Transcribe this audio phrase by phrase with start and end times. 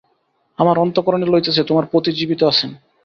[0.59, 2.71] আমার অন্তঃকরণে লইতেছে তোমার পতি জীবিত আছেন।